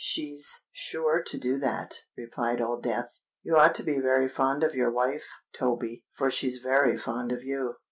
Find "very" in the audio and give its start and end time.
3.99-4.27, 6.57-6.97